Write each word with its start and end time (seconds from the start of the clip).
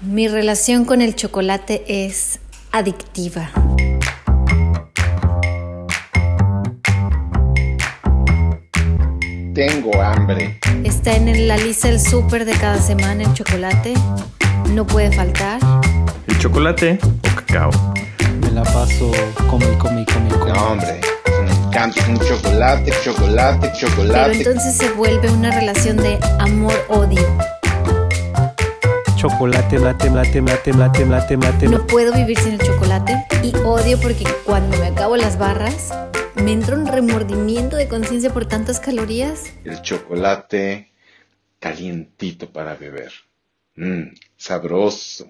Mi 0.00 0.28
relación 0.28 0.84
con 0.84 1.00
el 1.02 1.14
chocolate 1.16 1.84
es 2.06 2.38
adictiva. 2.72 3.50
Tengo 9.54 10.00
hambre. 10.00 10.58
Está 10.84 11.16
en 11.16 11.48
la 11.48 11.56
lista 11.56 11.88
del 11.88 12.00
súper 12.00 12.44
de 12.44 12.52
cada 12.52 12.80
semana 12.80 13.24
el 13.24 13.32
chocolate. 13.34 13.94
No 14.70 14.86
puede 14.86 15.10
faltar. 15.12 15.58
¿El 16.26 16.38
chocolate 16.38 16.98
o 17.02 17.34
cacao? 17.36 17.70
Me 18.40 18.50
la 18.52 18.62
paso 18.62 19.10
come, 19.50 19.66
come, 19.78 20.04
come, 20.12 20.28
come. 20.30 20.52
No, 20.52 20.72
hombre. 20.72 21.00
Me 21.44 21.50
encanta 21.66 22.00
un 22.08 22.18
chocolate, 22.20 22.92
chocolate, 23.02 23.58
Pero 23.68 23.88
chocolate. 23.88 24.36
entonces 24.38 24.76
se 24.76 24.90
vuelve 24.90 25.30
una 25.30 25.50
relación 25.50 25.96
de 25.96 26.18
amor-odio. 26.38 27.26
Chocolate, 29.18 29.80
late, 29.80 30.10
late, 30.10 30.40
late, 30.40 30.72
late, 30.72 31.04
late, 31.04 31.36
late. 31.36 31.66
No 31.66 31.84
puedo 31.88 32.12
vivir 32.12 32.38
sin 32.38 32.52
el 32.52 32.60
chocolate 32.60 33.26
y 33.42 33.52
odio 33.64 33.98
porque 34.00 34.22
cuando 34.44 34.78
me 34.78 34.86
acabo 34.86 35.16
las 35.16 35.36
barras 35.36 35.90
me 36.36 36.52
entra 36.52 36.76
un 36.76 36.86
remordimiento 36.86 37.74
de 37.74 37.88
conciencia 37.88 38.32
por 38.32 38.46
tantas 38.46 38.78
calorías. 38.78 39.52
El 39.64 39.82
chocolate 39.82 40.92
calientito 41.58 42.48
para 42.52 42.76
beber. 42.76 43.10
Mmm, 43.74 44.14
sabroso. 44.36 45.28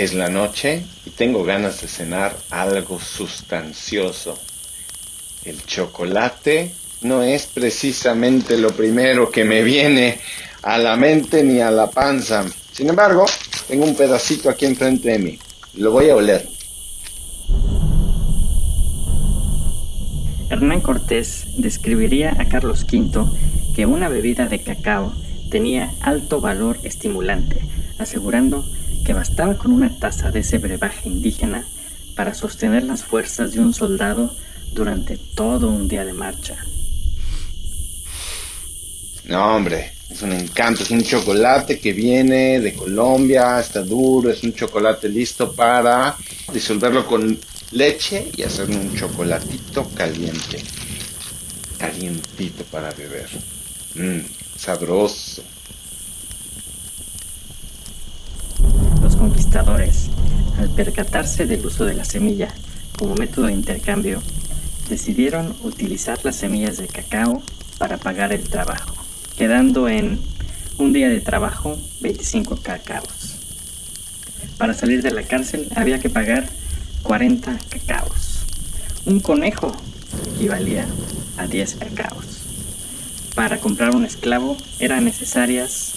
Es 0.00 0.14
la 0.14 0.30
noche 0.30 0.82
y 1.04 1.10
tengo 1.10 1.44
ganas 1.44 1.82
de 1.82 1.86
cenar 1.86 2.34
algo 2.48 2.98
sustancioso. 2.98 4.38
El 5.44 5.62
chocolate 5.66 6.72
no 7.02 7.22
es 7.22 7.44
precisamente 7.44 8.56
lo 8.56 8.70
primero 8.70 9.30
que 9.30 9.44
me 9.44 9.62
viene 9.62 10.18
a 10.62 10.78
la 10.78 10.96
mente 10.96 11.44
ni 11.44 11.60
a 11.60 11.70
la 11.70 11.90
panza. 11.90 12.46
Sin 12.72 12.88
embargo, 12.88 13.26
tengo 13.68 13.84
un 13.84 13.94
pedacito 13.94 14.48
aquí 14.48 14.64
enfrente 14.64 15.10
de 15.10 15.18
mí. 15.18 15.38
Lo 15.74 15.92
voy 15.92 16.08
a 16.08 16.16
oler. 16.16 16.48
Hernán 20.48 20.80
Cortés 20.80 21.44
describiría 21.58 22.34
a 22.38 22.48
Carlos 22.48 22.86
V 22.90 23.26
que 23.76 23.84
una 23.84 24.08
bebida 24.08 24.46
de 24.46 24.62
cacao 24.62 25.12
tenía 25.50 25.92
alto 26.00 26.40
valor 26.40 26.78
estimulante, 26.84 27.60
asegurando 27.98 28.64
que 28.64 28.79
bastaba 29.12 29.56
con 29.56 29.72
una 29.72 29.98
taza 29.98 30.30
de 30.30 30.40
ese 30.40 30.58
brebaje 30.58 31.08
indígena 31.08 31.64
para 32.14 32.34
sostener 32.34 32.84
las 32.84 33.04
fuerzas 33.04 33.52
de 33.52 33.60
un 33.60 33.72
soldado 33.72 34.34
durante 34.72 35.16
todo 35.16 35.68
un 35.68 35.88
día 35.88 36.04
de 36.04 36.12
marcha. 36.12 36.56
No, 39.24 39.56
hombre, 39.56 39.92
es 40.10 40.22
un 40.22 40.32
encanto. 40.32 40.82
Es 40.82 40.90
un 40.90 41.02
chocolate 41.02 41.78
que 41.78 41.92
viene 41.92 42.60
de 42.60 42.74
Colombia, 42.74 43.60
está 43.60 43.82
duro, 43.82 44.30
es 44.30 44.42
un 44.42 44.52
chocolate 44.52 45.08
listo 45.08 45.52
para 45.52 46.16
disolverlo 46.52 47.06
con 47.06 47.38
leche 47.70 48.30
y 48.36 48.42
hacerle 48.42 48.76
un 48.76 48.96
chocolatito 48.96 49.88
caliente. 49.90 50.62
Calientito 51.78 52.64
para 52.64 52.90
beber. 52.90 53.28
Mmm, 53.94 54.20
sabroso. 54.56 55.42
Los 59.02 59.16
al 59.56 60.70
percatarse 60.76 61.44
del 61.44 61.66
uso 61.66 61.84
de 61.84 61.94
la 61.94 62.04
semilla 62.04 62.48
como 62.96 63.16
método 63.16 63.46
de 63.46 63.52
intercambio, 63.52 64.22
decidieron 64.88 65.56
utilizar 65.62 66.20
las 66.22 66.36
semillas 66.36 66.76
de 66.76 66.86
cacao 66.86 67.42
para 67.78 67.96
pagar 67.96 68.32
el 68.32 68.48
trabajo, 68.48 68.94
quedando 69.36 69.88
en 69.88 70.20
un 70.78 70.92
día 70.92 71.08
de 71.08 71.20
trabajo 71.20 71.76
25 72.00 72.58
cacaos. 72.58 73.36
Para 74.56 74.72
salir 74.72 75.02
de 75.02 75.10
la 75.10 75.24
cárcel 75.24 75.68
había 75.74 75.98
que 75.98 76.10
pagar 76.10 76.48
40 77.02 77.58
cacaos. 77.70 78.40
Un 79.06 79.18
conejo 79.18 79.74
equivalía 80.36 80.86
a 81.38 81.46
10 81.48 81.74
cacaos. 81.74 82.24
Para 83.34 83.58
comprar 83.58 83.96
un 83.96 84.04
esclavo 84.04 84.56
eran 84.78 85.04
necesarias 85.04 85.92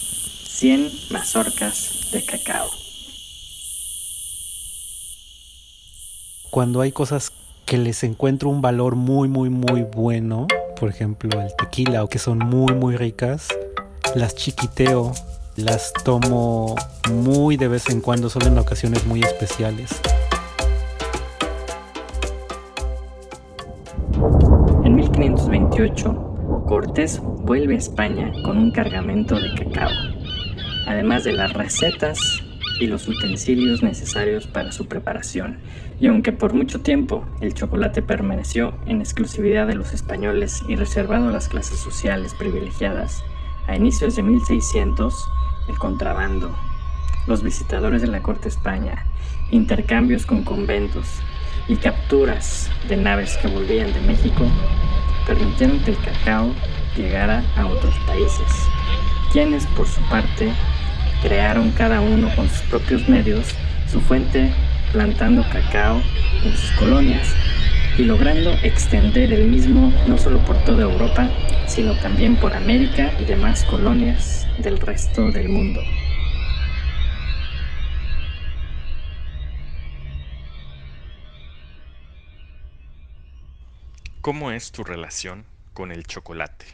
100 0.47 0.91
mazorcas 1.11 2.09
de 2.11 2.25
cacao. 2.25 2.82
Cuando 6.53 6.81
hay 6.81 6.91
cosas 6.91 7.31
que 7.65 7.79
les 7.79 8.03
encuentro 8.03 8.47
un 8.47 8.61
valor 8.61 8.95
muy, 8.95 9.27
muy, 9.27 9.49
muy 9.49 9.81
bueno, 9.81 10.45
por 10.79 10.87
ejemplo 10.87 11.41
el 11.41 11.51
tequila, 11.55 12.03
o 12.03 12.09
que 12.09 12.19
son 12.19 12.37
muy, 12.37 12.75
muy 12.75 12.95
ricas, 12.95 13.47
las 14.13 14.35
chiquiteo, 14.35 15.13
las 15.55 15.91
tomo 16.03 16.75
muy 17.11 17.57
de 17.57 17.69
vez 17.69 17.89
en 17.89 18.01
cuando, 18.01 18.29
solo 18.29 18.45
en 18.45 18.59
ocasiones 18.59 19.03
muy 19.07 19.21
especiales. 19.21 19.99
En 24.83 24.95
1528, 24.95 26.63
Cortés 26.67 27.19
vuelve 27.19 27.73
a 27.73 27.77
España 27.79 28.31
con 28.45 28.59
un 28.59 28.69
cargamento 28.69 29.39
de 29.39 29.55
cacao, 29.55 29.89
además 30.85 31.23
de 31.23 31.33
las 31.33 31.51
recetas 31.53 32.42
y 32.79 32.87
los 32.87 33.07
utensilios 33.07 33.83
necesarios 33.83 34.47
para 34.47 34.71
su 34.71 34.87
preparación. 34.87 35.57
Y 35.99 36.07
aunque 36.07 36.31
por 36.31 36.53
mucho 36.53 36.81
tiempo 36.81 37.25
el 37.41 37.53
chocolate 37.53 38.01
permaneció 38.01 38.73
en 38.85 39.01
exclusividad 39.01 39.67
de 39.67 39.75
los 39.75 39.93
españoles 39.93 40.61
y 40.67 40.75
reservado 40.75 41.29
a 41.29 41.31
las 41.31 41.47
clases 41.47 41.79
sociales 41.79 42.33
privilegiadas, 42.33 43.23
a 43.67 43.75
inicios 43.75 44.15
de 44.15 44.23
1600, 44.23 45.13
el 45.69 45.77
contrabando, 45.77 46.55
los 47.27 47.43
visitadores 47.43 48.01
de 48.01 48.07
la 48.07 48.21
corte 48.21 48.49
España, 48.49 49.05
intercambios 49.51 50.25
con 50.25 50.43
conventos 50.43 51.07
y 51.67 51.75
capturas 51.75 52.69
de 52.89 52.97
naves 52.97 53.37
que 53.37 53.47
volvían 53.47 53.93
de 53.93 54.01
México 54.01 54.45
permitieron 55.25 55.79
que 55.79 55.91
el 55.91 55.97
cacao 55.97 56.53
llegara 56.97 57.43
a 57.55 57.65
otros 57.65 57.95
países, 58.05 58.67
quienes 59.31 59.65
por 59.67 59.87
su 59.87 60.01
parte 60.09 60.51
crearon 61.23 61.71
cada 61.71 62.01
uno 62.01 62.29
con 62.35 62.49
sus 62.49 62.61
propios 62.63 63.07
medios 63.07 63.55
su 63.89 64.01
fuente 64.01 64.53
plantando 64.91 65.43
cacao 65.49 66.01
en 66.43 66.51
sus 66.51 66.71
colonias 66.71 67.33
y 67.97 68.03
logrando 68.03 68.51
extender 68.63 69.31
el 69.31 69.47
mismo 69.47 69.93
no 70.07 70.17
solo 70.17 70.39
por 70.45 70.57
toda 70.65 70.83
Europa, 70.83 71.29
sino 71.65 71.95
también 71.99 72.35
por 72.35 72.53
América 72.53 73.11
y 73.19 73.25
demás 73.25 73.63
colonias 73.63 74.47
del 74.57 74.79
resto 74.79 75.31
del 75.31 75.47
mundo. 75.47 75.81
¿Cómo 84.21 84.51
es 84.51 84.71
tu 84.71 84.83
relación 84.83 85.45
con 85.73 85.91
el 85.91 86.05
chocolate? 86.05 86.65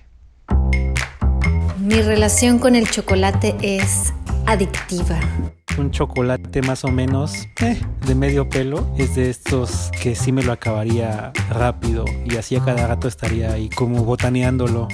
Mi 1.80 2.02
relación 2.02 2.60
con 2.60 2.76
el 2.76 2.90
chocolate 2.90 3.56
es 3.62 4.14
adictiva. 4.50 5.20
Un 5.78 5.92
chocolate 5.92 6.64
más 6.64 6.84
o 6.84 6.88
menos 6.88 7.48
eh, 7.62 7.80
de 8.08 8.16
medio 8.16 8.50
pelo 8.50 8.92
es 8.98 9.16
de 9.16 9.30
estos 9.30 9.92
que 10.02 10.16
sí 10.16 10.32
me 10.32 10.42
lo 10.42 10.52
acabaría 10.52 11.32
rápido 11.52 12.04
y 12.26 12.36
así 12.36 12.56
a 12.56 12.66
cada 12.66 12.88
rato 12.88 13.08
estaría 13.08 13.54
ahí 13.54 13.70
como 13.70 14.04
botaneándolo. 14.04 14.88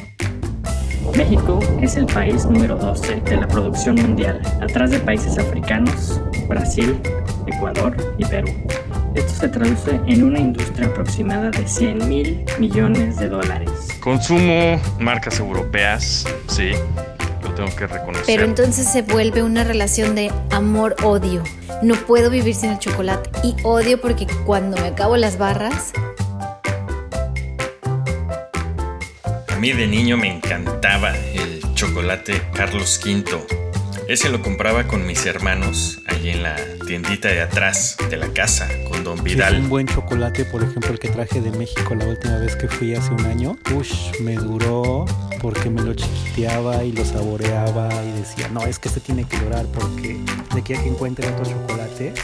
México 1.16 1.60
es 1.82 1.96
el 1.96 2.06
país 2.06 2.46
número 2.46 2.76
12 2.76 3.22
de 3.22 3.38
la 3.38 3.48
producción 3.48 3.96
mundial, 3.96 4.42
atrás 4.62 4.92
de 4.92 5.00
países 5.00 5.38
africanos, 5.38 6.20
Brasil, 6.50 7.00
Ecuador 7.48 7.96
y 8.18 8.26
Perú. 8.26 8.50
Esto 9.14 9.34
se 9.34 9.48
traduce 9.48 10.02
en 10.08 10.24
una 10.24 10.40
industria 10.40 10.88
aproximada 10.88 11.50
de 11.52 11.66
100 11.66 12.10
mil 12.10 12.46
millones 12.60 13.18
de 13.18 13.30
dólares. 13.30 13.70
Consumo 14.02 14.82
marcas 15.00 15.40
europeas, 15.40 16.26
sí, 16.48 16.72
tengo 17.56 17.76
que 17.76 17.88
reconocer. 17.88 18.26
Pero 18.26 18.44
entonces 18.44 18.88
se 18.88 19.02
vuelve 19.02 19.42
una 19.42 19.64
relación 19.64 20.16
de 20.16 20.32
amor-odio. 20.52 21.44
No 21.82 21.96
puedo 21.96 22.30
vivir 22.30 22.54
sin 22.54 22.72
el 22.72 22.80
chocolate 22.80 23.30
y 23.44 23.56
odio 23.64 24.00
porque 24.00 24.28
cuando 24.46 24.78
me 24.78 24.88
acabo 24.88 25.18
las 25.18 25.38
barras 25.38 25.94
A 29.56 29.58
mí 29.58 29.72
de 29.72 29.88
niño 29.88 30.18
me 30.18 30.30
encantaba 30.30 31.16
el 31.16 31.62
chocolate 31.76 32.42
Carlos 32.54 33.00
V. 33.02 33.24
Ese 34.10 34.30
lo 34.30 34.42
compraba 34.42 34.86
con 34.86 35.08
mis 35.08 35.26
hermanos 35.26 36.02
allí 36.08 36.32
en 36.32 36.44
la 36.44 36.58
tiendita 36.86 37.30
de 37.30 37.40
atrás 37.40 37.96
de 38.10 38.18
la 38.18 38.28
casa, 38.34 38.68
con 38.90 39.06
don 39.06 39.24
Vidal. 39.24 39.56
Es 39.56 39.62
un 39.62 39.70
buen 39.70 39.88
chocolate, 39.88 40.44
por 40.44 40.62
ejemplo, 40.62 40.92
el 40.92 41.00
que 41.00 41.08
traje 41.08 41.40
de 41.40 41.52
México 41.52 41.96
la 41.96 42.06
última 42.06 42.38
vez 42.38 42.58
que 42.58 42.68
fui 42.68 42.96
hace 42.96 43.10
un 43.12 43.26
año. 43.26 43.58
Ush, 43.74 44.20
me 44.20 44.36
duró 44.36 45.06
porque 45.46 45.70
me 45.70 45.80
lo 45.84 45.94
chiquiteaba 45.94 46.84
y 46.84 46.92
lo 46.92 47.06
saboreaba 47.06 47.88
y 48.04 48.14
decía, 48.14 48.48
no, 48.48 48.64
es 48.64 48.80
que 48.80 48.88
este 48.88 49.00
tiene 49.00 49.26
que 49.26 49.38
durar 49.38 49.64
porque 49.68 50.20
de 50.52 50.60
aquí 50.60 50.74
a 50.74 50.82
que 50.82 50.90
encuentre 50.90 51.30
otro 51.30 51.46
chocolate, 51.46 52.16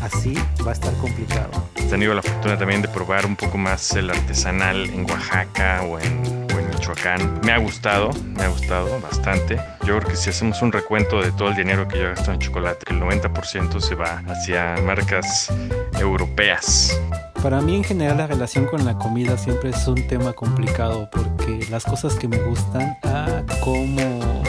así 0.00 0.34
va 0.64 0.70
a 0.70 0.74
estar 0.74 0.94
complicado. 0.98 1.50
He 1.74 1.82
tenido 1.86 2.14
la 2.14 2.22
fortuna 2.22 2.56
también 2.56 2.80
de 2.80 2.86
probar 2.86 3.26
un 3.26 3.34
poco 3.34 3.58
más 3.58 3.90
el 3.96 4.08
artesanal 4.08 4.88
en 4.88 5.00
Oaxaca 5.10 5.82
o 5.82 5.98
en 5.98 6.22
Michoacán. 6.70 7.40
Me 7.44 7.50
ha 7.50 7.58
gustado, 7.58 8.10
me 8.36 8.44
ha 8.44 8.48
gustado 8.48 9.00
bastante. 9.00 9.56
Yo 9.84 9.98
creo 9.98 10.08
que 10.08 10.14
si 10.14 10.30
hacemos 10.30 10.62
un 10.62 10.70
recuento 10.70 11.20
de 11.20 11.32
todo 11.32 11.48
el 11.48 11.56
dinero 11.56 11.88
que 11.88 11.98
yo 11.98 12.04
gasto 12.04 12.30
en 12.30 12.38
chocolate, 12.38 12.86
el 12.92 13.00
90% 13.00 13.80
se 13.80 13.96
va 13.96 14.22
hacia 14.28 14.76
marcas 14.84 15.52
europeas. 15.98 16.96
Para 17.42 17.62
mí 17.62 17.74
en 17.74 17.84
general 17.84 18.18
la 18.18 18.26
relación 18.26 18.66
con 18.66 18.84
la 18.84 18.98
comida 18.98 19.38
siempre 19.38 19.70
es 19.70 19.86
un 19.88 20.06
tema 20.06 20.34
complicado 20.34 21.08
porque 21.10 21.66
las 21.70 21.86
cosas 21.86 22.14
que 22.16 22.28
me 22.28 22.36
gustan, 22.36 22.98
ah, 23.04 23.42
cómo 23.64 24.42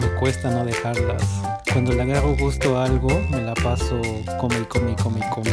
me 0.00 0.06
cuesta 0.18 0.50
no 0.50 0.64
dejarlas. 0.64 1.22
Cuando 1.72 1.92
le 1.92 2.02
agarro 2.02 2.34
gusto 2.36 2.78
a 2.78 2.86
algo, 2.86 3.08
me 3.30 3.42
la 3.42 3.54
paso 3.54 4.02
come 4.40 4.58
y 4.58 4.64
come 4.64 4.92
y 4.92 4.96
come 4.96 5.20
y 5.20 5.30
come. 5.30 5.50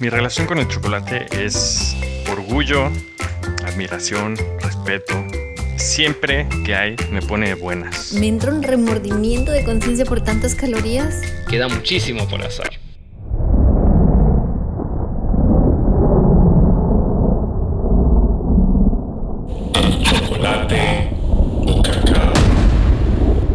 Mi 0.00 0.08
relación 0.08 0.46
con 0.46 0.56
el 0.56 0.68
chocolate 0.68 1.26
es 1.32 1.94
orgullo, 2.30 2.90
admiración, 3.66 4.36
respeto. 4.62 5.35
Siempre 5.76 6.48
que 6.64 6.74
hay 6.74 6.96
me 7.12 7.20
pone 7.20 7.48
de 7.48 7.54
buenas. 7.54 8.14
Me 8.14 8.28
entra 8.28 8.52
un 8.52 8.62
remordimiento 8.62 9.52
de 9.52 9.62
conciencia 9.62 10.06
por 10.06 10.22
tantas 10.22 10.54
calorías. 10.54 11.20
Queda 11.48 11.68
muchísimo 11.68 12.26
por 12.28 12.42
hacer. 12.42 12.80
chocolate 20.02 21.10
o 21.66 21.82
cacao. 21.82 22.32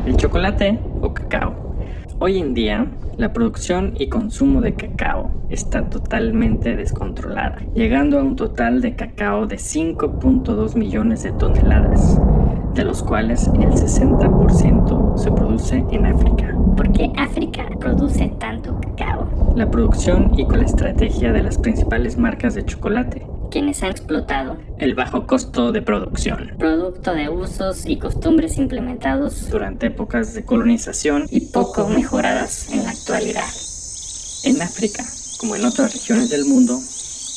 El 0.05 0.17
chocolate 0.17 0.79
o 1.01 1.13
cacao. 1.13 1.75
Hoy 2.19 2.39
en 2.39 2.53
día, 2.53 2.87
la 3.17 3.33
producción 3.33 3.95
y 3.97 4.09
consumo 4.09 4.61
de 4.61 4.75
cacao 4.75 5.30
está 5.51 5.89
totalmente 5.89 6.75
descontrolada, 6.75 7.59
llegando 7.73 8.19
a 8.19 8.23
un 8.23 8.35
total 8.35 8.81
de 8.81 8.95
cacao 8.95 9.45
de 9.45 9.57
5.2 9.57 10.75
millones 10.75 11.23
de 11.23 11.31
toneladas, 11.33 12.19
de 12.73 12.85
los 12.85 13.03
cuales 13.03 13.47
el 13.47 13.71
60% 13.71 15.17
se 15.17 15.31
produce 15.31 15.85
en 15.91 16.05
África. 16.05 16.55
¿Por 16.77 16.91
qué 16.93 17.11
África 17.17 17.67
produce 17.79 18.31
tanto 18.39 18.79
cacao? 18.79 19.53
La 19.55 19.69
producción 19.69 20.31
y 20.39 20.45
con 20.45 20.59
la 20.59 20.65
estrategia 20.65 21.33
de 21.33 21.43
las 21.43 21.57
principales 21.57 22.17
marcas 22.17 22.55
de 22.55 22.65
chocolate, 22.65 23.27
quienes 23.51 23.83
han 23.83 23.91
explotado 23.91 24.57
el 24.77 24.95
bajo 24.95 25.27
costo 25.27 25.73
de 25.73 25.81
producción, 25.81 26.53
producto 26.57 27.13
de 27.13 27.27
usos 27.27 27.85
y 27.85 27.97
costumbres 27.97 28.57
implementados 28.57 29.49
durante 29.49 29.87
épocas 29.87 30.33
de 30.33 30.45
colonización 30.45 31.25
y 31.29 31.41
poco 31.41 31.89
mejoradas 31.89 32.71
en 32.71 32.85
la 32.85 32.91
actualidad. 32.91 33.43
En 34.43 34.61
África, 34.61 35.03
como 35.41 35.55
en 35.55 35.65
otras 35.65 35.91
regiones 35.91 36.29
del 36.29 36.45
mundo, 36.45 36.83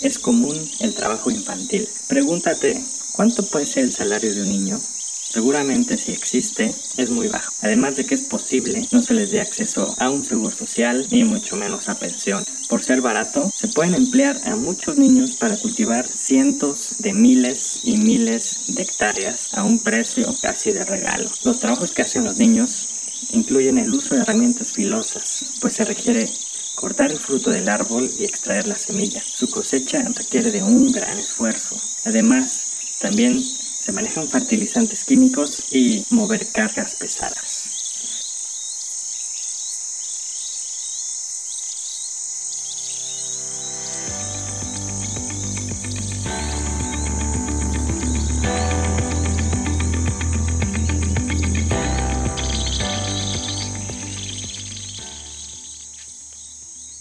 es 0.02 0.18
común 0.18 0.54
el 0.80 0.92
trabajo 0.92 1.30
infantil. 1.30 1.88
Pregúntate, 2.06 2.84
¿cuánto 3.12 3.42
puede 3.46 3.64
ser 3.64 3.84
el 3.84 3.94
salario 3.94 4.34
de 4.34 4.42
un 4.42 4.48
niño? 4.50 4.78
Seguramente 4.78 5.96
si 5.96 6.12
existe 6.12 6.74
es 6.98 7.08
muy 7.08 7.28
bajo. 7.28 7.50
Además 7.62 7.96
de 7.96 8.04
que 8.04 8.14
es 8.14 8.20
posible 8.20 8.86
no 8.92 9.00
se 9.00 9.14
les 9.14 9.30
dé 9.30 9.40
acceso 9.40 9.94
a 9.96 10.10
un 10.10 10.22
seguro 10.22 10.54
social 10.54 11.06
ni 11.10 11.24
mucho 11.24 11.56
menos 11.56 11.88
a 11.88 11.98
pensión. 11.98 12.44
Por 12.68 12.82
ser 12.82 13.00
barato, 13.00 13.50
se 13.56 13.68
pueden 13.68 13.94
emplear 13.94 14.38
a 14.44 14.54
muchos 14.54 14.98
niños 14.98 15.36
para 15.36 15.56
cultivar 15.56 16.06
cientos 16.06 16.96
de 16.98 17.14
miles 17.14 17.80
y 17.84 17.96
miles 17.96 18.66
de 18.66 18.82
hectáreas 18.82 19.54
a 19.54 19.64
un 19.64 19.78
precio 19.78 20.36
casi 20.42 20.72
de 20.72 20.84
regalo. 20.84 21.30
Los 21.42 21.58
trabajos 21.58 21.92
que 21.92 22.02
hacen 22.02 22.24
los 22.24 22.36
niños 22.36 22.86
incluyen 23.32 23.78
el 23.78 23.94
uso 23.94 24.14
de 24.14 24.20
herramientas 24.20 24.72
filosas, 24.72 25.46
pues 25.60 25.72
se 25.72 25.86
requiere 25.86 26.28
cortar 26.74 27.10
el 27.10 27.18
fruto 27.18 27.50
del 27.50 27.68
árbol 27.68 28.10
y 28.18 28.24
extraer 28.24 28.66
la 28.66 28.76
semilla. 28.76 29.22
Su 29.24 29.48
cosecha 29.48 30.02
requiere 30.14 30.50
de 30.50 30.62
un 30.62 30.92
gran 30.92 31.18
esfuerzo. 31.18 31.76
Además, 32.04 32.64
también 33.00 33.42
se 33.42 33.92
manejan 33.92 34.28
fertilizantes 34.28 35.04
químicos 35.04 35.64
y 35.70 36.04
mover 36.10 36.46
cargas 36.48 36.94
pesadas. 36.94 37.53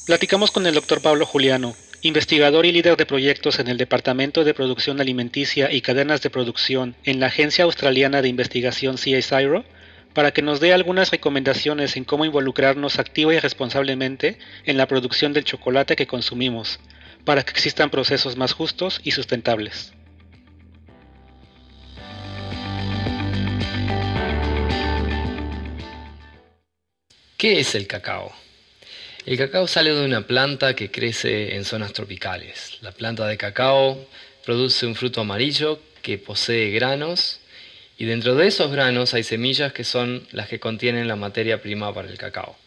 Platicamos 0.05 0.51
con 0.51 0.67
el 0.67 0.73
doctor 0.73 1.01
Pablo 1.01 1.25
Juliano, 1.25 1.77
investigador 2.01 2.65
y 2.65 2.73
líder 2.73 2.97
de 2.97 3.05
proyectos 3.05 3.59
en 3.59 3.69
el 3.69 3.77
Departamento 3.77 4.43
de 4.43 4.53
Producción 4.53 4.99
Alimenticia 4.99 5.71
y 5.71 5.79
Cadenas 5.79 6.21
de 6.21 6.29
Producción 6.29 6.97
en 7.05 7.21
la 7.21 7.27
Agencia 7.27 7.63
Australiana 7.63 8.21
de 8.21 8.27
Investigación 8.27 8.97
CSIRO, 8.97 9.63
para 10.13 10.31
que 10.31 10.41
nos 10.41 10.59
dé 10.59 10.73
algunas 10.73 11.09
recomendaciones 11.09 11.95
en 11.95 12.03
cómo 12.03 12.25
involucrarnos 12.25 12.99
activa 12.99 13.33
y 13.33 13.39
responsablemente 13.39 14.39
en 14.65 14.75
la 14.75 14.89
producción 14.89 15.31
del 15.31 15.45
chocolate 15.45 15.95
que 15.95 16.05
consumimos, 16.05 16.81
para 17.23 17.43
que 17.43 17.51
existan 17.51 17.89
procesos 17.89 18.35
más 18.35 18.51
justos 18.51 18.99
y 19.05 19.11
sustentables. 19.11 19.93
¿Qué 27.37 27.61
es 27.61 27.73
el 27.73 27.87
cacao? 27.87 28.42
El 29.25 29.37
cacao 29.37 29.67
sale 29.67 29.93
de 29.93 30.03
una 30.03 30.27
planta 30.27 30.75
que 30.75 30.91
crece 30.91 31.55
en 31.55 31.63
zonas 31.63 31.93
tropicales. 31.93 32.77
La 32.81 32.91
planta 32.91 33.25
de 33.25 33.37
cacao 33.37 34.05
produce 34.43 34.85
un 34.85 34.95
fruto 34.95 35.21
amarillo 35.21 35.79
que 36.01 36.17
posee 36.17 36.71
granos 36.71 37.39
y 37.97 38.03
dentro 38.03 38.35
de 38.35 38.47
esos 38.47 38.69
granos 38.69 39.13
hay 39.13 39.23
semillas 39.23 39.71
que 39.71 39.85
son 39.85 40.27
las 40.33 40.49
que 40.49 40.59
contienen 40.59 41.07
la 41.07 41.15
materia 41.15 41.61
prima 41.61 41.93
para 41.93 42.09
el 42.09 42.17
cacao. 42.17 42.57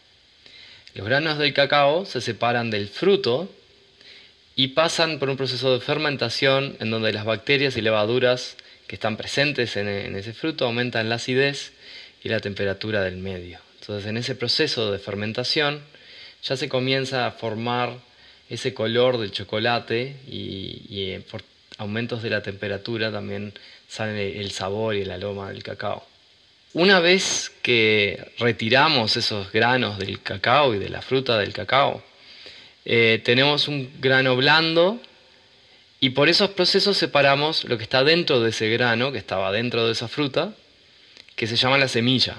Los 0.95 1.05
granos 1.05 1.37
del 1.37 1.53
cacao 1.53 2.07
se 2.07 2.21
separan 2.21 2.71
del 2.71 2.87
fruto 2.87 3.47
y 4.55 4.69
pasan 4.69 5.19
por 5.19 5.29
un 5.29 5.37
proceso 5.37 5.71
de 5.71 5.85
fermentación 5.85 6.75
en 6.79 6.89
donde 6.89 7.13
las 7.13 7.25
bacterias 7.25 7.77
y 7.77 7.81
levaduras 7.81 8.57
que 8.87 8.95
están 8.95 9.15
presentes 9.15 9.77
en, 9.77 9.87
ese 10.15 10.33
fruto 10.33 10.65
aumentan 10.65 11.07
la 11.07 11.15
acidez 11.15 11.73
y 12.23 12.29
la 12.29 12.39
temperatura 12.39 13.03
del 13.03 13.17
medio. 13.17 13.59
Entonces 13.79 14.09
en 14.09 14.17
ese 14.17 14.33
proceso 14.33 14.91
de 14.91 14.97
fermentación 14.97 15.83
ya 16.43 16.57
se 16.57 16.69
comienza 16.69 17.27
a 17.27 17.31
formar 17.31 17.97
ese 18.49 18.73
color 18.73 19.17
del 19.17 19.31
chocolate 19.31 20.15
y, 20.27 20.81
eh, 20.89 21.21
por 21.29 21.43
aumentos 21.77 22.23
de 22.23 22.29
la 22.29 22.41
temperatura 22.41 23.11
también 23.11 23.53
sale 23.87 24.39
el 24.39 24.51
sabor 24.51 24.95
y 24.95 25.01
el 25.01 25.11
aroma 25.11 25.49
del 25.49 25.63
cacao. 25.63 26.05
Una 26.73 26.99
vez 26.99 27.51
que 27.61 28.33
retiramos 28.39 29.17
esos 29.17 29.51
granos 29.51 29.97
del 29.97 30.21
cacao 30.21 30.75
y 30.75 30.79
de 30.79 30.89
la 30.89 31.01
fruta 31.01 31.37
del 31.37 31.53
cacao, 31.53 32.03
eh, 32.85 33.21
tenemos 33.23 33.67
un 33.67 33.91
grano 33.99 34.35
blando 34.35 35.01
y 35.99 36.11
por 36.11 36.29
esos 36.29 36.51
procesos 36.51 36.97
separamos 36.97 37.63
lo 37.65 37.77
que 37.77 37.83
está 37.83 38.03
dentro 38.03 38.39
de 38.39 38.51
ese 38.51 38.69
grano, 38.69 39.11
que 39.11 39.17
estaba 39.17 39.51
dentro 39.51 39.85
de 39.85 39.93
esa 39.93 40.07
fruta, 40.07 40.53
que 41.35 41.47
se 41.47 41.55
llama 41.55 41.77
la 41.77 41.87
semilla. 41.87 42.35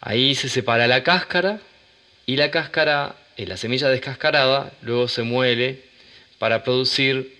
Ahí 0.00 0.34
se 0.34 0.48
separa 0.48 0.86
la 0.86 1.02
cáscara 1.02 1.60
y 2.26 2.36
la 2.36 2.50
cáscara 2.50 3.16
la 3.36 3.56
semilla 3.56 3.88
descascarada 3.88 4.72
luego 4.82 5.08
se 5.08 5.22
muele 5.22 5.80
para 6.38 6.64
producir 6.64 7.36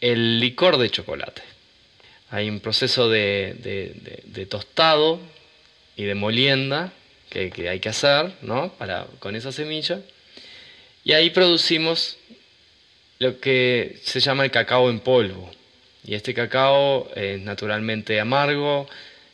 el 0.00 0.40
licor 0.40 0.78
de 0.78 0.90
chocolate. 0.90 1.42
Hay 2.30 2.48
un 2.48 2.60
proceso 2.60 3.08
de, 3.08 4.46
tostado 4.48 5.20
y 5.96 6.04
de 6.04 6.14
molienda 6.14 6.92
que, 7.28 7.68
hay 7.68 7.80
que 7.80 7.88
hacer 7.88 8.32
para, 8.78 9.06
con 9.18 9.36
esa 9.36 9.52
semilla. 9.52 10.00
Y 11.04 11.12
ahí 11.12 11.30
producimos 11.30 12.18
lo 13.18 13.40
que 13.40 13.98
se 14.02 14.20
llama 14.20 14.44
el 14.44 14.50
cacao 14.50 14.90
en 14.90 15.00
polvo. 15.00 15.50
Y 16.04 16.14
este 16.14 16.34
cacao 16.34 17.10
es 17.14 17.40
naturalmente 17.40 18.20
amargo 18.20 18.88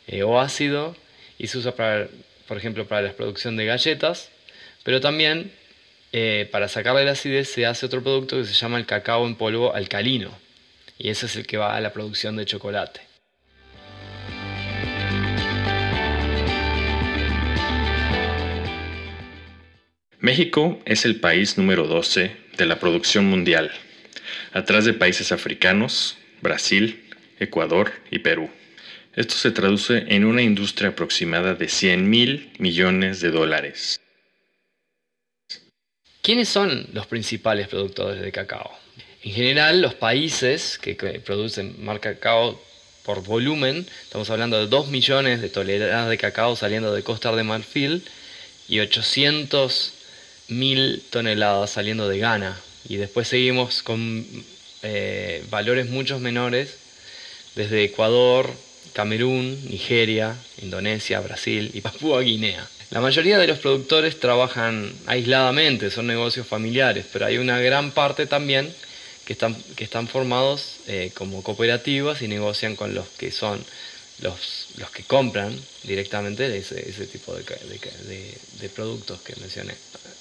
eh, 0.07 0.23
o 0.23 0.39
ácido 0.39 0.95
y 1.37 1.47
se 1.47 1.57
usa, 1.59 1.75
para, 1.75 2.07
por 2.47 2.57
ejemplo, 2.57 2.87
para 2.87 3.01
la 3.01 3.13
producción 3.13 3.55
de 3.57 3.65
galletas, 3.65 4.29
pero 4.83 4.99
también 4.99 5.51
eh, 6.11 6.47
para 6.51 6.67
sacarle 6.67 7.05
la 7.05 7.11
acidez 7.11 7.49
se 7.49 7.65
hace 7.65 7.85
otro 7.85 8.01
producto 8.01 8.37
que 8.37 8.45
se 8.45 8.53
llama 8.53 8.77
el 8.77 8.85
cacao 8.85 9.27
en 9.27 9.35
polvo 9.35 9.73
alcalino. 9.73 10.31
Y 10.97 11.09
ese 11.09 11.25
es 11.27 11.35
el 11.35 11.45
que 11.45 11.57
va 11.57 11.75
a 11.75 11.81
la 11.81 11.93
producción 11.93 12.35
de 12.37 12.45
chocolate. 12.45 13.01
México 20.19 20.79
es 20.85 21.05
el 21.05 21.19
país 21.19 21.57
número 21.57 21.85
12 21.85 22.35
de 22.57 22.65
la 22.65 22.79
producción 22.79 23.25
mundial, 23.25 23.71
atrás 24.51 24.83
de 24.83 24.93
países 24.93 25.31
africanos, 25.31 26.17
Brasil, 26.41 27.07
Ecuador 27.39 27.91
y 28.09 28.19
Perú. 28.19 28.49
Esto 29.15 29.35
se 29.35 29.51
traduce 29.51 30.05
en 30.07 30.25
una 30.25 30.41
industria 30.41 30.89
aproximada 30.89 31.53
de 31.53 31.69
100 31.69 32.09
mil 32.09 32.51
millones 32.57 33.21
de 33.21 33.29
dólares. 33.29 33.99
¿Quiénes 36.27 36.49
son 36.49 36.85
los 36.91 37.07
principales 37.07 37.69
productores 37.69 38.21
de 38.21 38.33
cacao? 38.33 38.69
En 39.23 39.31
general, 39.31 39.81
los 39.81 39.93
países 39.93 40.77
que, 40.77 40.93
producen 41.25 41.81
más 41.85 41.99
cacao 41.99 42.61
por 43.05 43.23
volumen, 43.23 43.87
estamos 44.03 44.29
hablando 44.29 44.59
de 44.59 44.67
2 44.67 44.89
millones 44.89 45.39
de 45.39 45.47
toneladas 45.47 46.09
de 46.09 46.17
cacao 46.17 46.57
saliendo 46.57 46.93
de 46.93 47.01
Costa 47.01 47.33
de 47.33 47.43
Marfil 47.43 48.03
y 48.67 48.81
800 48.81 49.93
mil 50.49 51.01
toneladas 51.11 51.69
saliendo 51.69 52.09
de 52.09 52.19
Ghana. 52.19 52.59
Y 52.89 52.97
después 52.97 53.29
seguimos 53.29 53.81
con 53.81 54.25
eh, 54.83 55.45
valores 55.49 55.87
muchos 55.87 56.19
menores 56.19 56.75
desde 57.55 57.85
Ecuador, 57.85 58.51
Camerún, 58.91 59.57
Nigeria, 59.69 60.35
Indonesia, 60.61 61.21
Brasil 61.21 61.71
y 61.73 61.79
Papúa 61.79 62.19
Guinea. 62.19 62.67
La 62.89 63.01
mayoría 63.01 63.37
de 63.37 63.47
los 63.47 63.59
productores 63.59 64.19
trabajan 64.19 64.93
aisladamente, 65.07 65.91
son 65.91 66.07
negocios 66.07 66.47
familiares, 66.47 67.05
pero 67.11 67.25
hay 67.25 67.37
una 67.37 67.59
gran 67.59 67.91
parte 67.91 68.27
también 68.27 68.73
que 69.25 69.33
están, 69.33 69.55
que 69.75 69.83
están 69.83 70.07
formados 70.07 70.77
eh, 70.87 71.11
como 71.13 71.43
cooperativas 71.43 72.21
y 72.21 72.29
negocian 72.29 72.77
con 72.77 72.95
los 72.95 73.09
que 73.09 73.31
son 73.31 73.61
los, 74.21 74.69
los 74.77 74.89
que 74.91 75.03
compran 75.03 75.53
directamente 75.83 76.57
ese, 76.57 76.89
ese 76.89 77.07
tipo 77.07 77.35
de, 77.35 77.43
de, 77.43 78.69
productos 78.69 79.19
que 79.21 79.35
mencioné. 79.35 79.75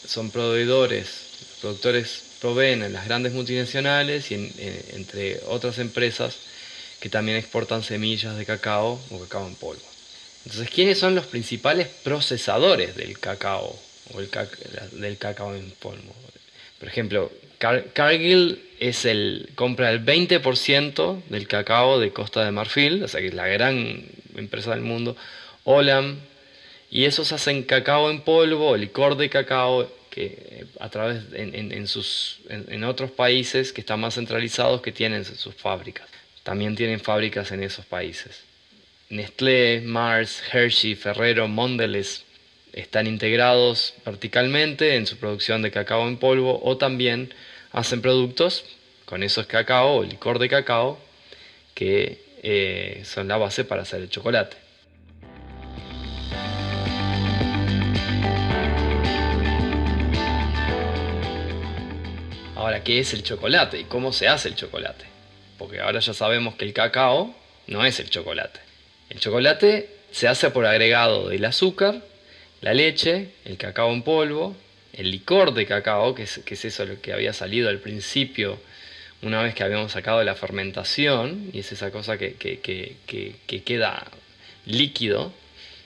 Son 0.04 0.30
proveedores, 0.30 1.06
los 1.40 1.58
productores 1.61 2.23
proveen 2.40 2.82
en 2.82 2.92
las 2.92 3.04
grandes 3.04 3.32
multinacionales 3.32 4.30
y 4.32 4.35
entre 4.92 5.40
otras 5.46 5.78
empresas 5.78 6.37
que 6.99 7.08
también 7.08 7.38
exportan 7.38 7.85
semillas 7.85 8.37
de 8.37 8.44
cacao 8.44 9.00
o 9.11 9.20
cacao 9.20 9.46
en 9.46 9.54
polvo. 9.54 9.96
Entonces, 10.47 10.71
¿quiénes 10.71 10.97
son 10.97 11.17
los 11.17 11.26
principales 11.26 11.88
procesadores 12.05 12.95
del 12.95 13.19
cacao 13.19 13.76
o 14.15 14.21
el 14.21 14.31
del 14.93 15.19
cacao 15.19 15.57
en 15.57 15.73
polvo? 15.73 16.15
Por 16.79 16.88
ejemplo, 16.88 17.33
Cargill 17.59 18.62
es 18.79 19.07
el, 19.07 19.50
compra 19.57 19.91
el 19.91 20.05
20% 20.05 21.25
del 21.31 21.49
cacao 21.49 21.99
de 21.99 22.12
Costa 22.12 22.45
de 22.45 22.53
Marfil, 22.53 23.03
o 23.03 23.09
sea 23.09 23.21
que 23.21 23.26
es 23.26 23.35
la 23.35 23.49
gran 23.49 24.05
empresa 24.37 24.71
del 24.71 24.83
mundo, 24.83 25.17
Olam, 25.65 26.21
y 26.93 27.07
esos 27.07 27.33
hacen 27.33 27.65
cacao 27.65 28.09
en 28.09 28.21
polvo, 28.21 28.76
licor 28.76 29.17
de 29.17 29.29
cacao, 29.29 29.91
que 30.11 30.26
eh, 30.26 30.65
a 30.79 30.88
través 30.91 31.25
en, 31.33 31.73
en, 31.73 32.85
otros 32.85 33.11
países 33.11 33.73
que 33.73 33.81
están 33.81 33.99
más 33.99 34.15
centralizados 34.15 34.81
que 34.81 34.93
tienen 34.93 35.25
sus 35.25 35.57
fábricas. 35.57 36.07
También 36.45 36.76
tienen 36.76 37.00
fábricas 37.00 37.50
en 37.50 37.65
esos 37.65 37.85
países. 37.85 38.45
Nestlé, 39.08 39.82
Mars, 39.82 40.42
Hershey, 40.52 40.96
Ferrero, 40.96 41.46
Mondelez 41.46 42.25
están 42.72 43.06
integrados 43.06 43.94
verticalmente 44.04 44.96
en 44.96 45.06
su 45.06 45.16
producción 45.16 45.62
de 45.62 45.70
cacao 45.70 46.08
en 46.08 46.16
polvo 46.16 46.60
o 46.62 46.76
también 46.76 47.32
hacen 47.70 48.02
productos 48.02 48.64
con 49.04 49.22
esos 49.22 49.46
cacao 49.46 49.94
o 49.98 50.02
licor 50.02 50.40
de 50.40 50.48
cacao 50.48 50.98
que 51.75 52.20
eh, 52.42 53.02
son 53.04 53.28
la 53.28 53.36
base 53.36 53.64
para 53.64 53.82
hacer 53.82 54.02
el 54.02 54.10
chocolate. 54.10 54.56
Ahora, 62.56 62.82
¿qué 62.82 62.98
es 62.98 63.14
el 63.14 63.22
chocolate 63.22 63.78
y 63.78 63.84
cómo 63.84 64.12
se 64.12 64.26
hace 64.26 64.48
el 64.48 64.56
chocolate? 64.56 65.04
Porque 65.58 65.78
ahora 65.80 66.00
ya 66.00 66.12
sabemos 66.12 66.56
que 66.56 66.64
el 66.64 66.72
cacao 66.72 67.32
no 67.68 67.84
es 67.84 68.00
el 68.00 68.10
chocolate. 68.10 68.65
El 69.10 69.20
chocolate 69.20 69.88
se 70.10 70.28
hace 70.28 70.50
por 70.50 70.66
agregado 70.66 71.28
del 71.28 71.44
azúcar, 71.44 72.02
la 72.60 72.75
leche, 72.75 73.28
el 73.44 73.56
cacao 73.56 73.92
en 73.92 74.02
polvo, 74.02 74.56
el 74.92 75.10
licor 75.10 75.52
de 75.54 75.66
cacao, 75.66 76.14
que 76.14 76.22
es, 76.22 76.38
que 76.44 76.54
es 76.54 76.64
eso 76.64 76.84
lo 76.84 77.00
que 77.00 77.12
había 77.12 77.32
salido 77.32 77.68
al 77.68 77.78
principio 77.78 78.58
una 79.22 79.42
vez 79.42 79.54
que 79.54 79.62
habíamos 79.62 79.92
sacado 79.92 80.22
la 80.25 80.34
fermentación, 80.34 81.50
y 81.52 81.60
es 81.60 81.72
esa 81.72 81.90
cosa 81.90 82.18
que, 82.18 82.34
queda 83.64 84.04
líquido 84.66 85.32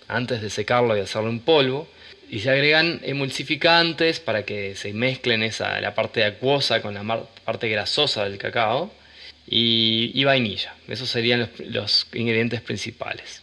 antes 0.08 0.42
de 0.42 0.50
secarlo 0.50 0.96
y 0.96 1.00
hacerlo 1.00 1.30
en 1.30 1.40
polvo, 1.40 1.88
y 2.28 2.40
se 2.40 2.50
agregan 2.50 3.00
emulsificantes 3.02 4.20
para 4.20 4.44
que 4.44 4.76
se 4.76 4.92
mezclen 4.92 5.42
esa, 5.42 5.80
la 5.80 5.94
parte 5.94 6.24
acuosa 6.24 6.82
con 6.82 6.94
la 6.94 7.24
parte 7.44 7.68
grasosa 7.68 8.24
del 8.24 8.38
cacao, 8.38 8.92
y, 9.52 10.24
vainilla. 10.24 10.74
Esos 10.86 11.10
serían 11.10 11.50
los, 11.70 12.06
ingredientes 12.12 12.60
principales. 12.60 13.42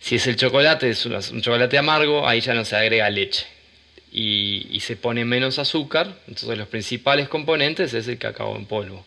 Si 0.00 0.16
es 0.16 0.26
el 0.26 0.36
chocolate, 0.36 0.88
es 0.90 1.04
un 1.06 1.42
chocolate 1.42 1.78
amargo, 1.78 2.26
ahí 2.26 2.40
ya 2.40 2.54
no 2.54 2.64
se 2.64 2.74
agrega 2.74 3.08
leche. 3.10 3.46
Y, 4.10 4.80
se 4.80 4.96
pone 4.96 5.24
menos 5.24 5.58
azúcar, 5.58 6.16
entonces 6.26 6.58
los 6.58 6.68
principales 6.68 7.28
componentes 7.28 7.94
es 7.94 8.08
el 8.08 8.18
cacao 8.18 8.56
en 8.56 8.66
polvo. 8.66 9.06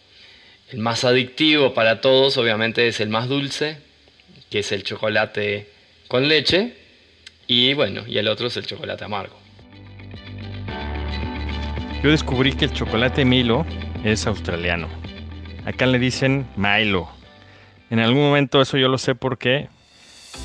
El 0.72 0.80
más 0.80 1.04
adictivo 1.04 1.74
para 1.74 2.00
todos 2.00 2.38
obviamente 2.38 2.88
es 2.88 3.00
el 3.00 3.10
más 3.10 3.28
dulce, 3.28 3.78
que 4.50 4.60
es 4.60 4.72
el 4.72 4.84
chocolate 4.84 5.70
con 6.08 6.28
leche, 6.28 6.74
y 7.48 7.74
bueno, 7.74 8.04
y 8.08 8.18
el 8.18 8.28
otro 8.28 8.48
es 8.48 8.58
el 8.58 8.66
chocolate 8.66 9.04
amargo. 9.04 9.38
Yo 12.04 12.12
descubrí 12.12 12.54
que 12.54 12.66
el 12.66 12.74
chocolate 12.74 13.26
Milo 13.26 13.66
es 14.04 14.26
australiano. 14.28 15.05
Acá 15.66 15.88
le 15.88 15.98
dicen 15.98 16.46
Milo. 16.56 17.10
En 17.90 18.00
algún 18.00 18.22
momento 18.22 18.62
eso 18.62 18.78
yo 18.78 18.88
lo 18.88 19.00
sé 19.00 19.16
porque 19.16 19.68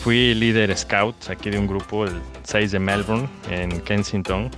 fui 0.03 0.35
líder 0.35 0.75
scout 0.77 1.29
aquí 1.29 1.51
de 1.51 1.59
un 1.59 1.67
grupo, 1.67 2.07
el 2.07 2.23
6 2.43 2.73
de 2.73 2.79
Melbourne, 2.79 3.29
en 3.51 3.83
Kensington. 3.83 4.51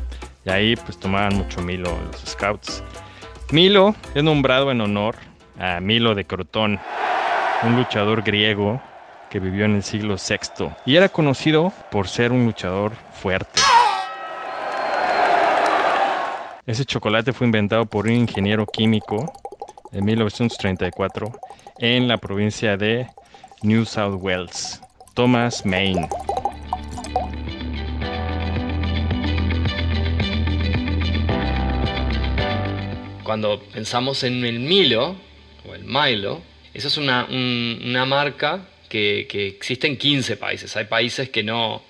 Y 0.45 0.50
ahí 0.50 0.76
pues 0.76 0.99
tomaban 1.00 1.35
mucho 1.35 1.61
Milo 1.62 1.99
los 2.12 2.31
scouts. 2.31 2.83
Milo 3.50 3.97
es 4.14 4.23
nombrado 4.23 4.71
en 4.71 4.81
honor 4.81 5.16
a 5.59 5.81
Milo 5.81 6.14
de 6.14 6.26
Crotón, 6.26 6.78
un 7.64 7.76
luchador 7.76 8.23
griego 8.23 8.81
que 9.31 9.40
vivió 9.40 9.64
en 9.64 9.75
el 9.75 9.83
siglo 9.83 10.14
VI 10.14 10.71
y 10.87 10.95
era 10.95 11.09
conocido 11.09 11.73
por 11.90 12.07
ser 12.07 12.31
un 12.31 12.45
luchador 12.45 12.92
fuerte. 13.12 13.61
Ese 16.66 16.85
chocolate 16.85 17.33
fue 17.33 17.47
inventado 17.47 17.85
por 17.87 18.07
un 18.07 18.12
ingeniero 18.12 18.64
químico 18.66 19.33
en 19.93 20.05
1934 20.05 21.33
en 21.79 22.09
la 22.09 22.19
provincia 22.19 22.77
de 22.77 23.07
New 23.63 23.85
South 23.85 24.19
Wales, 24.21 24.81
Thomas 25.15 25.65
Maine. 25.67 26.09
Cuando 33.23 33.63
pensamos 33.73 34.25
en 34.25 34.45
el 34.45 34.61
Milo, 34.61 35.17
o 35.69 35.75
el 35.75 35.85
Milo, 35.85 36.43
eso 36.75 36.89
es 36.89 36.97
una, 36.97 37.27
marca 38.07 38.67
que, 38.89 39.27
existe 39.31 39.87
en 39.87 39.97
15 39.97 40.37
países. 40.37 40.77
Hay 40.77 40.87
países 40.87 41.29
que 41.31 41.43
no, 41.43 41.83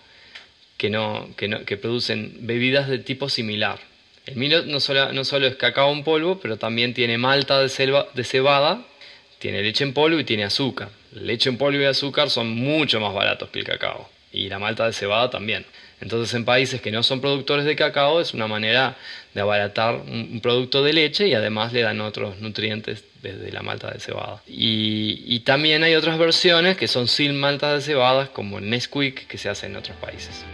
que, 0.76 0.90
no, 0.90 1.35
que 1.37 1.76
producen 1.76 2.38
bebidas 2.40 2.88
de 2.88 2.99
tipo 2.99 3.28
similar. 3.28 3.78
El 4.26 4.36
Milo 4.36 4.64
no 4.64 4.78
solo, 4.78 5.12
no 5.12 5.24
solo 5.24 5.46
es 5.46 5.56
cacao 5.56 5.92
en 5.92 6.04
polvo, 6.04 6.38
pero 6.40 6.56
también 6.56 6.94
tiene 6.94 7.18
malta 7.18 7.58
de, 7.60 8.04
de 8.14 8.24
cebada, 8.24 8.82
tiene 9.38 9.62
leche 9.62 9.82
en 9.82 9.92
polvo 9.92 10.20
y 10.20 10.24
tiene 10.24 10.44
azúcar. 10.44 10.90
leche 11.12 11.50
en 11.50 11.58
polvo 11.58 11.80
y 11.80 11.84
azúcar 11.84 12.30
son 12.30 12.50
mucho 12.50 13.00
más 13.00 13.12
baratos 13.12 13.50
que 13.50 13.58
el 13.58 13.64
cacao. 13.64 14.08
Y 14.32 14.48
la 14.48 14.58
malta 14.58 14.86
de 14.86 14.92
cebada 14.92 15.28
también. 15.28 15.66
Entonces 16.00 16.32
en 16.34 16.44
países 16.44 16.80
que 16.80 16.90
no 16.90 17.02
son 17.02 17.20
productores 17.20 17.64
de 17.64 17.76
cacao 17.76 18.20
es 18.20 18.32
una 18.32 18.46
manera 18.46 18.96
de 19.34 19.40
abaratar 19.40 19.96
un, 19.96 20.40
producto 20.40 20.82
de 20.82 20.92
leche 20.92 21.28
y 21.28 21.34
además 21.34 21.72
le 21.72 21.82
dan 21.82 22.00
otros 22.00 22.40
nutrientes 22.40 23.04
desde 23.22 23.52
la 23.52 23.62
malta 23.62 23.90
de 23.90 24.00
cebada. 24.00 24.42
Y, 24.46 25.22
y 25.26 25.40
también 25.40 25.82
hay 25.82 25.94
otras 25.94 26.18
versiones 26.18 26.76
que 26.76 26.88
son 26.88 27.08
sin 27.08 27.38
malta 27.38 27.74
de 27.74 27.80
cebada 27.80 28.28
como 28.28 28.60
Nesquik 28.60 29.26
que 29.26 29.38
se 29.38 29.48
hace 29.48 29.66
en 29.66 29.76
otros 29.76 29.96
países. 29.98 30.44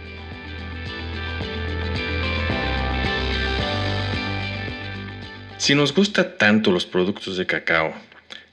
Si 5.59 5.75
nos 5.75 5.93
gusta 5.93 6.37
tanto 6.37 6.71
los 6.71 6.85
productos 6.85 7.35
de 7.35 7.45
cacao, 7.45 7.93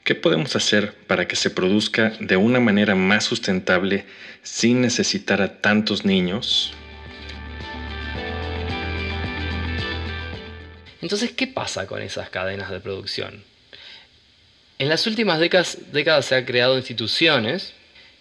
¿qué 0.02 0.16
podemos 0.16 0.56
hacer 0.56 0.92
para 1.06 1.28
que 1.28 1.36
se 1.36 1.50
produzca 1.50 2.12
de 2.18 2.36
una 2.36 2.58
manera 2.58 2.96
más 2.96 3.24
sustentable 3.24 4.04
sin 4.42 4.80
necesitar 4.80 5.40
a 5.40 5.60
tantos 5.60 6.04
niños? 6.04 6.72
Entonces, 11.00 11.30
¿qué 11.30 11.46
pasa 11.46 11.86
con 11.86 12.02
esas 12.02 12.28
cadenas 12.28 12.72
de 12.72 12.80
producción? 12.80 13.44
En 14.80 14.88
las 14.88 15.06
últimas 15.06 15.38
décadas, 15.38 16.26
se 16.26 16.34
han 16.34 16.44
creado 16.44 16.76
instituciones 16.76 17.72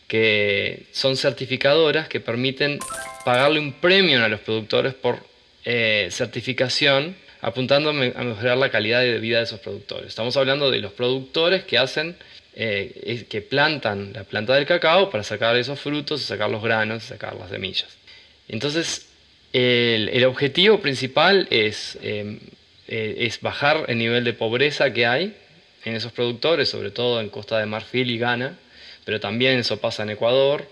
que 0.08 0.86
son 0.92 1.18
certificadoras 1.18 2.08
que 2.08 2.20
permiten 2.20 2.78
pagarle 3.26 3.60
un 3.60 3.74
premio 3.74 4.24
a 4.24 4.30
los 4.30 4.42
productores 4.42 4.94
por 4.94 5.26
eh, 5.66 6.10
certificación 6.12 7.16
apuntando 7.46 7.92
a 7.92 7.94
mejorar 7.94 8.58
la 8.58 8.72
calidad 8.72 9.02
de 9.02 9.20
vida 9.20 9.38
de 9.38 9.44
esos 9.44 9.60
productores. 9.60 10.08
Estamos 10.08 10.36
hablando 10.36 10.72
de 10.72 10.80
los 10.80 10.94
productores 10.94 11.64
que 11.64 11.78
hacen, 11.78 12.16
eh, 12.56 13.28
que 13.30 13.42
plantan 13.42 14.14
la 14.14 14.24
planta 14.24 14.56
del 14.56 14.66
cacao 14.66 15.12
para 15.12 15.24
sacar 15.24 15.56
esos 15.56 15.80
frutos, 15.80 16.24
sacar 16.24 16.50
los 16.50 16.64
granos, 16.64 17.04
sacar 17.04 17.36
las 17.36 17.52
semillas. 17.52 18.00
Entonces, 18.48 19.10
el, 19.54 20.26
objetivo 20.26 20.80
principal 20.80 21.48
es, 21.52 22.00
em, 22.02 22.40
eh, 22.88 23.18
es 23.20 23.40
bajar 23.42 23.86
el 23.90 24.00
nivel 24.00 24.24
de 24.24 24.34
pobreza 24.34 24.92
que 24.92 25.06
hay 25.06 25.36
en 25.84 25.94
esos 25.94 26.12
productores, 26.14 26.68
sobre 26.68 26.90
todo 26.90 27.22
en 27.22 27.30
Costa 27.30 27.60
de 27.60 27.68
Marfil 27.68 28.10
y 28.10 28.18
Ghana, 28.18 28.58
pero 29.06 29.20
también 29.20 29.60
eso 29.60 29.78
pasa 29.78 30.02
en 30.02 30.10
Ecuador 30.10 30.68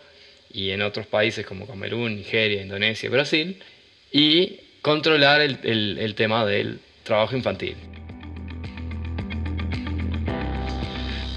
y 0.52 0.72
en 0.72 0.82
otros 0.82 1.06
países 1.06 1.46
como 1.46 1.68
Camerún, 1.68 2.16
Nigeria, 2.16 2.64
Indonesia 2.64 3.12
Brasil, 3.12 3.62
y 4.12 4.63
controlar 4.84 5.40
el, 5.40 6.16
tema 6.16 6.46
del 6.46 6.80
trabajo 7.04 7.38
infantil. 7.38 7.76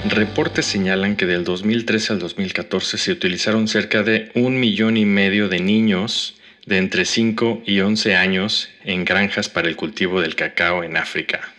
Reportes 0.08 0.66
señalan 0.66 1.16
que 1.16 1.26
del 1.26 1.44
2013 1.44 2.14
al 2.14 2.18
2014 2.18 2.98
se 2.98 3.12
utilizaron 3.12 3.68
cerca 3.68 4.02
de 4.02 4.32
un 4.34 4.58
millón 4.58 4.96
y 4.96 5.04
medio 5.04 5.48
de 5.48 5.60
niños 5.60 6.34
de 6.66 6.78
entre 6.78 7.04
5 7.04 7.62
y 7.64 7.80
11 7.80 8.16
años 8.16 8.68
en 8.84 9.04
granjas 9.04 9.48
para 9.48 9.68
el 9.68 9.76
cultivo 9.76 10.20
del 10.20 10.34
cacao 10.34 10.82
en 10.82 10.96
África. 10.96 11.54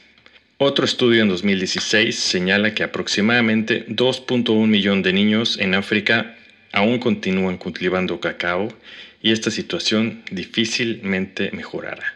Otro 0.58 0.84
estudio 0.84 1.22
en 1.22 1.30
2016 1.30 2.20
señala 2.20 2.74
que 2.74 2.84
aproximadamente 2.84 3.88
2.1 3.88 4.68
millón 4.68 5.04
de 5.04 5.14
niños 5.14 5.58
en 5.58 5.74
África 5.74 6.36
aún 6.74 7.00
continúan 7.00 7.58
cultivando 7.58 8.20
cacao 8.20 8.68
y 9.22 9.32
esta 9.32 9.52
situación 9.52 10.24
difícilmente 10.32 11.52
mejorará. 11.52 12.16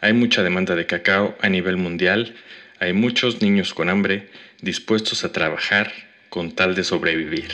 Hay 0.00 0.12
mucha 0.12 0.42
demanda 0.42 0.74
de 0.74 0.86
cacao 0.86 1.36
a 1.40 1.48
nivel 1.48 1.76
mundial, 1.76 2.34
hay 2.80 2.92
muchos 2.92 3.40
niños 3.40 3.72
con 3.72 3.88
hambre 3.88 4.28
dispuestos 4.60 5.24
a 5.24 5.32
trabajar 5.32 5.92
con 6.28 6.52
tal 6.52 6.74
de 6.74 6.84
sobrevivir. 6.84 7.50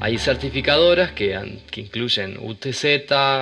Hay 0.00 0.18
certificadoras 0.18 1.12
que, 1.12 1.38
incluyen 1.76 2.36
UTZ, 2.40 2.84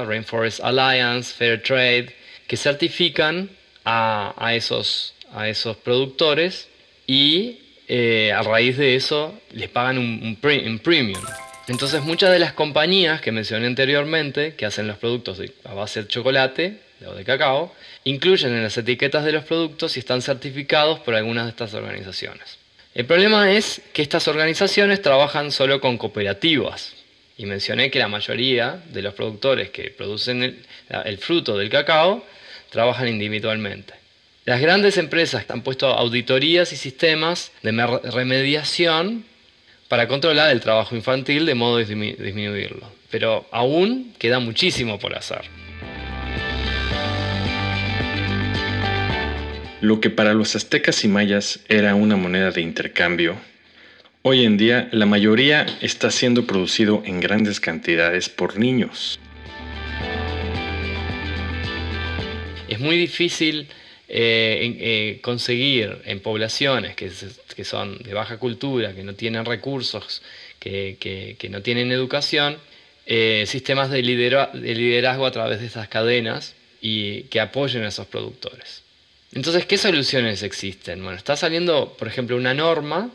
Rainforest 0.06 0.60
Alliance, 0.62 1.32
Fair 1.34 1.62
Trade, 1.62 2.14
que 2.46 2.58
certifican 2.58 3.48
a, 3.86 4.52
esos, 4.54 5.14
a 5.32 5.48
esos 5.48 5.78
productores 5.78 6.68
y 7.06 7.60
eh, 7.92 8.30
a 8.32 8.42
raíz 8.42 8.76
de 8.76 8.94
eso 8.94 9.36
les 9.50 9.68
pagan 9.68 9.98
un, 9.98 10.36
premium. 10.36 11.20
Entonces 11.66 12.02
muchas 12.02 12.30
de 12.30 12.38
las 12.38 12.52
compañías 12.52 13.20
que 13.20 13.32
mencioné 13.32 13.66
anteriormente, 13.66 14.54
que 14.54 14.64
hacen 14.64 14.86
los 14.86 14.96
productos 14.96 15.40
a 15.64 15.74
base 15.74 16.02
de 16.04 16.08
chocolate 16.08 16.76
o 17.04 17.14
de 17.14 17.24
cacao, 17.24 17.74
incluyen 18.04 18.54
en 18.54 18.62
las 18.62 18.78
etiquetas 18.78 19.24
de 19.24 19.32
los 19.32 19.42
productos 19.42 19.96
y 19.96 19.98
están 19.98 20.22
certificados 20.22 21.00
por 21.00 21.16
algunas 21.16 21.46
de 21.46 21.50
estas 21.50 21.74
organizaciones. 21.74 22.58
El 22.94 23.06
problema 23.06 23.50
es 23.50 23.82
que 23.92 24.02
estas 24.02 24.28
organizaciones 24.28 25.02
trabajan 25.02 25.50
solo 25.50 25.80
con 25.80 25.98
cooperativas. 25.98 26.94
Y 27.38 27.46
mencioné 27.46 27.90
que 27.90 27.98
la 27.98 28.06
mayoría 28.06 28.80
de 28.92 29.02
los 29.02 29.14
productores 29.14 29.70
que 29.70 29.90
producen 29.90 30.62
el, 30.88 31.18
fruto 31.18 31.58
del 31.58 31.70
cacao 31.70 32.24
trabajan 32.70 33.08
individualmente. 33.08 33.94
Las 34.46 34.62
grandes 34.62 34.96
empresas 34.96 35.44
han 35.50 35.60
puesto 35.60 35.86
auditorías 35.88 36.72
y 36.72 36.76
sistemas 36.76 37.52
de 37.62 37.72
remediación 38.10 39.24
para 39.88 40.08
controlar 40.08 40.50
el 40.50 40.60
trabajo 40.60 40.96
infantil 40.96 41.44
de 41.44 41.54
modo 41.54 41.76
de 41.76 41.84
disminuirlo. 41.84 42.90
Pero 43.10 43.46
aún 43.50 44.14
queda 44.18 44.38
muchísimo 44.38 44.98
por 44.98 45.14
hacer. 45.14 45.42
Lo 49.82 50.00
que 50.00 50.08
para 50.08 50.32
los 50.32 50.56
aztecas 50.56 51.04
y 51.04 51.08
mayas 51.08 51.60
era 51.68 51.94
una 51.94 52.16
moneda 52.16 52.50
de 52.50 52.62
intercambio, 52.62 53.36
hoy 54.22 54.46
en 54.46 54.56
día 54.56 54.88
la 54.92 55.04
mayoría 55.04 55.66
está 55.82 56.10
siendo 56.10 56.46
producido 56.46 57.02
en 57.04 57.20
grandes 57.20 57.60
cantidades 57.60 58.30
por 58.30 58.58
niños. 58.58 59.20
Es 62.68 62.80
muy 62.80 62.96
difícil 62.96 63.68
eh, 64.12 64.76
eh, 64.80 65.18
conseguir 65.22 66.02
en 66.04 66.18
poblaciones 66.18 66.96
que, 66.96 67.12
son 67.64 67.96
de 67.98 68.12
baja 68.12 68.38
cultura, 68.38 68.92
que 68.92 69.04
no 69.04 69.14
tienen 69.14 69.44
recursos, 69.44 70.20
que, 70.58 71.36
no 71.48 71.62
tienen 71.62 71.92
educación, 71.92 72.58
eh, 73.06 73.44
sistemas 73.46 73.88
de, 73.88 74.02
de 74.02 74.74
liderazgo 74.74 75.26
a 75.26 75.30
través 75.30 75.60
de 75.60 75.66
estas 75.66 75.86
cadenas 75.86 76.56
y 76.80 77.22
que 77.24 77.38
apoyen 77.38 77.84
a 77.84 77.88
esos 77.88 78.08
productores. 78.08 78.82
Entonces, 79.32 79.64
¿qué 79.64 79.78
soluciones 79.78 80.42
existen? 80.42 81.04
Bueno, 81.04 81.16
está 81.16 81.36
saliendo, 81.36 81.94
por 81.96 82.08
ejemplo, 82.08 82.36
una 82.36 82.52
norma, 82.52 83.12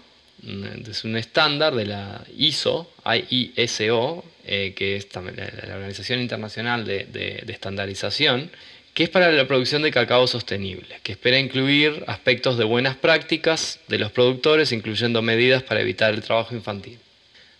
es 0.90 1.04
un 1.04 1.18
estándar 1.18 1.76
de 1.76 1.88
la 1.88 2.24
ISO, 2.38 2.90
ISO, 3.30 4.24
que 4.46 4.96
es 4.96 5.08
la, 5.14 5.76
Organización 5.76 6.22
Internacional 6.22 6.86
de, 6.86 7.44
Estandarización, 7.50 8.50
que 8.96 9.04
es 9.04 9.10
para 9.10 9.30
la 9.30 9.46
producción 9.46 9.82
de 9.82 9.92
cacao 9.92 10.26
sostenible, 10.26 11.00
que 11.04 11.12
espera 11.12 11.38
incluir 11.38 12.06
aspectos 12.08 12.58
de 12.58 12.64
buenas 12.64 12.96
prácticas 12.96 13.82
de 13.90 14.00
los 14.00 14.12
productores, 14.12 14.72
incluyendo 14.72 15.22
medidas 15.22 15.62
para 15.64 15.82
evitar 15.82 16.14
el 16.14 16.24
trabajo 16.24 16.56
infantil. 16.56 16.98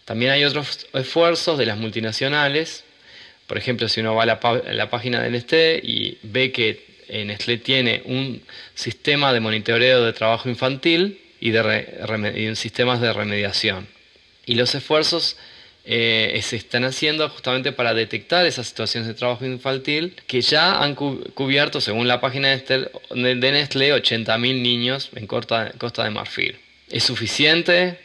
También 0.06 0.32
hay 0.32 0.45
otros 0.45 0.88
esfuerzos 0.93 1.58
de 1.58 1.65
las 1.65 1.78
multinacionales, 1.78 2.86
por 3.48 3.58
ejemplo, 3.58 3.89
si 3.89 4.00
uno 4.00 4.15
va 4.15 4.24
a 4.24 4.26
la, 4.26 4.89
página 4.89 5.21
del 5.21 5.34
Nestlé 5.34 5.80
y 5.84 6.17
ve 6.24 6.52
que 6.54 6.84
Nestlé 7.10 7.58
tiene 7.58 8.02
un 8.06 8.41
sistema 8.74 9.34
de 9.34 9.39
monitoreo 9.39 10.04
de 10.04 10.13
trabajo 10.13 10.50
infantil 10.50 11.19
y, 11.39 11.52
de 11.52 12.54
sistemas 12.56 13.02
de 13.02 13.13
remediación. 13.13 13.88
Y 14.45 14.56
los 14.56 14.74
esfuerzos 14.74 15.38
eh, 15.88 16.39
se 16.41 16.56
están 16.56 16.84
haciendo 16.84 17.30
justamente 17.30 17.71
para 17.71 17.93
detectar 17.93 18.45
esas 18.45 18.67
situaciones 18.67 19.08
de 19.08 19.13
trabajo 19.13 19.45
infantil 19.45 20.15
que 20.26 20.41
ya 20.41 20.82
han 20.82 20.95
cubierto, 20.95 21.80
según 21.80 22.08
la 22.08 22.19
página 22.19 22.50
de, 22.50 22.89
Nestlé, 23.13 23.93
80.000 23.93 24.62
niños 24.62 25.12
en 25.15 25.28
Costa, 25.28 25.71
de 25.71 26.10
Marfil. 26.10 26.58
¿Es 26.89 27.04
suficiente? 27.04 28.00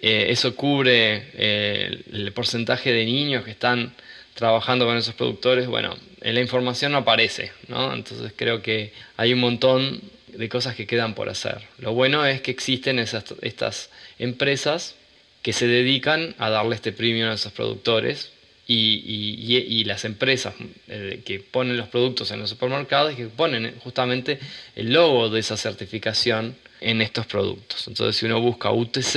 Eh, 0.00 0.26
¿Eso 0.30 0.54
cubre 0.54 1.24
eh, 1.34 2.02
el 2.12 2.32
porcentaje 2.32 2.92
de 2.92 3.04
niños 3.04 3.44
que 3.44 3.50
están 3.50 3.92
trabajando 4.34 4.86
con 4.86 4.96
esos 4.96 5.16
productores, 5.16 5.66
bueno, 5.66 5.96
en 6.20 6.34
la 6.36 6.40
información 6.40 6.92
no 6.92 6.98
aparece, 6.98 7.50
¿no? 7.66 7.92
Entonces 7.92 8.32
creo 8.36 8.62
que 8.62 8.92
hay 9.16 9.32
un 9.32 9.40
montón 9.40 10.00
de 10.28 10.48
cosas 10.48 10.76
que 10.76 10.86
quedan 10.86 11.14
por 11.14 11.28
hacer. 11.28 11.62
Lo 11.78 11.92
bueno 11.92 12.24
es 12.24 12.40
que 12.40 12.52
existen 12.52 13.00
esas, 13.00 13.24
estas 13.42 13.90
empresas 14.20 14.94
que 15.42 15.52
se 15.52 15.66
dedican 15.66 16.34
a 16.38 16.50
darle 16.50 16.74
este 16.74 16.92
premio 16.92 17.30
a 17.30 17.34
esos 17.34 17.52
productores 17.52 18.32
y, 18.66 19.84
las 19.84 20.04
empresas 20.04 20.54
eh, 20.88 21.22
que 21.24 21.40
ponen 21.40 21.78
los 21.78 21.88
productos 21.88 22.30
en 22.30 22.40
los 22.40 22.50
supermercados 22.50 23.14
y 23.14 23.16
que 23.16 23.26
ponen 23.26 23.74
justamente 23.80 24.38
el 24.76 24.92
logo 24.92 25.30
de 25.30 25.40
esa 25.40 25.56
certificación 25.56 26.54
en 26.80 27.00
estos 27.00 27.26
productos. 27.26 27.88
Entonces 27.88 28.16
si 28.16 28.26
uno 28.26 28.40
busca 28.40 28.70
UTZ, 28.70 29.16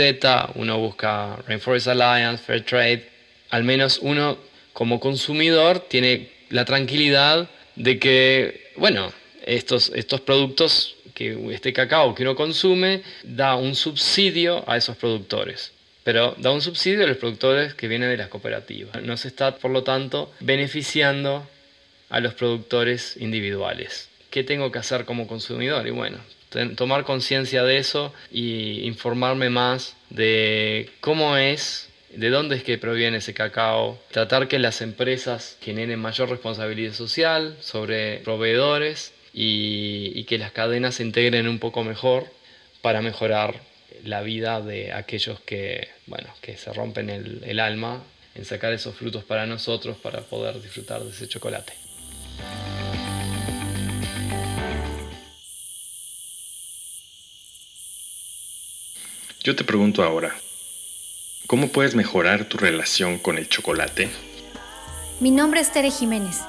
uno 0.55 0.77
busca 0.77 1.37
Rainforest 1.47 1.87
Alliance, 1.87 2.43
Fair 2.43 2.63
Trade, 2.63 3.09
al 3.49 3.63
menos 3.63 3.99
uno 4.01 4.37
como 4.73 4.99
consumidor 4.99 5.79
tiene 5.79 6.29
la 6.49 6.63
tranquilidad 6.63 7.49
de 7.75 7.99
que, 7.99 8.71
bueno, 8.77 9.11
estos, 9.45 9.91
estos 9.95 10.21
productos, 10.21 10.95
que 11.13 11.37
este 11.53 11.73
cacao 11.73 12.15
que 12.15 12.23
uno 12.23 12.35
consume, 12.35 13.01
da 13.23 13.55
un 13.55 13.75
subsidio 13.75 14.63
a 14.69 14.77
esos 14.77 14.95
productores. 14.95 15.71
Pero 16.03 16.35
da 16.37 16.51
un 16.51 16.61
subsidio 16.61 17.03
a 17.03 17.07
los 17.07 17.17
productores 17.17 17.73
que 17.73 17.87
vienen 17.87 18.09
de 18.09 18.17
las 18.17 18.29
cooperativas. 18.29 19.01
No 19.03 19.17
se 19.17 19.27
está, 19.27 19.55
por 19.55 19.71
lo 19.71 19.83
tanto, 19.83 20.31
beneficiando 20.39 21.47
a 22.09 22.19
los 22.19 22.33
productores 22.33 23.17
individuales. 23.17 24.09
¿Qué 24.29 24.43
tengo 24.43 24.71
que 24.71 24.79
hacer 24.79 25.05
como 25.05 25.27
consumidor? 25.27 25.85
Y 25.87 25.91
bueno, 25.91 26.17
tomar 26.75 27.03
conciencia 27.03 27.63
de 27.63 27.77
eso 27.77 28.13
y 28.31 28.81
informarme 28.81 29.49
más 29.49 29.95
de 30.09 30.89
cómo 31.01 31.37
es 31.37 31.91
de 32.15 32.29
dónde 32.29 32.57
es 32.57 32.63
que 32.63 32.77
proviene 32.77 33.17
ese 33.17 33.33
cacao, 33.33 33.97
tratar 34.11 34.47
que 34.47 34.59
las 34.59 34.81
empresas 34.81 35.57
generen 35.61 35.99
mayor 35.99 36.29
responsabilidad 36.29 36.93
social 36.93 37.55
sobre 37.61 38.17
proveedores 38.17 39.13
y, 39.33 40.23
que 40.25 40.37
las 40.37 40.51
cadenas 40.51 40.95
se 40.95 41.03
integren 41.03 41.47
un 41.47 41.59
poco 41.59 41.83
mejor 41.83 42.25
para 42.81 43.01
mejorar 43.01 43.61
la 44.03 44.21
vida 44.21 44.61
de 44.61 44.93
aquellos 44.93 45.39
que, 45.41 45.89
bueno, 46.07 46.29
que 46.41 46.57
se 46.57 46.71
rompen 46.73 47.09
el, 47.09 47.43
el 47.45 47.59
alma 47.59 48.03
en 48.35 48.45
sacar 48.45 48.73
esos 48.73 48.95
frutos 48.95 49.23
para 49.23 49.45
nosotros 49.45 49.97
para 49.97 50.21
poder 50.21 50.61
disfrutar 50.61 51.03
de 51.03 51.09
ese 51.09 51.27
chocolate. 51.27 51.73
Yo 59.43 59.55
te 59.55 59.63
pregunto 59.63 60.03
ahora, 60.03 60.35
¿Cómo 61.51 61.67
puedes 61.67 61.95
mejorar 61.95 62.45
tu 62.45 62.57
relación 62.57 63.19
con 63.19 63.37
el 63.37 63.49
chocolate? 63.49 64.09
Mi 65.19 65.31
nombre 65.31 65.59
es 65.59 65.69
Tere 65.69 65.91
Jiménez 65.91 66.39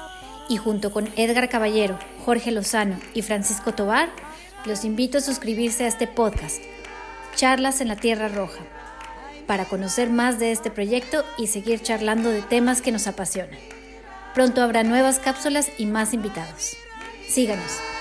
y 0.47 0.55
junto 0.55 0.93
con 0.93 1.09
Edgar 1.17 1.49
Caballero, 1.49 1.99
Jorge 2.23 2.51
Lozano 2.51 2.97
y 3.13 3.21
Francisco 3.21 3.73
Tobar, 3.73 4.09
los 4.63 4.85
invito 4.85 5.17
a 5.17 5.21
suscribirse 5.21 5.83
a 5.83 5.87
este 5.87 6.07
podcast, 6.07 6.63
Charlas 7.35 7.81
en 7.81 7.87
la 7.87 7.95
Tierra 7.95 8.27
Roja, 8.27 8.61
para 9.47 9.65
conocer 9.65 10.09
más 10.09 10.39
de 10.39 10.51
este 10.51 10.71
proyecto 10.71 11.23
y 11.37 11.47
seguir 11.47 11.81
charlando 11.81 12.29
de 12.29 12.41
temas 12.41 12.81
que 12.81 12.91
nos 12.91 13.07
apasionan. 13.07 13.59
Pronto 14.33 14.61
habrá 14.61 14.83
nuevas 14.83 15.19
cápsulas 15.19 15.69
y 15.77 15.85
más 15.85 16.13
invitados. 16.13 16.75
Síganos. 17.27 17.92